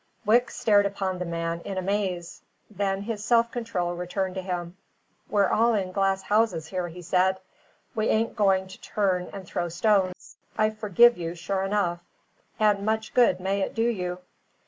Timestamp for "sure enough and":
11.35-12.83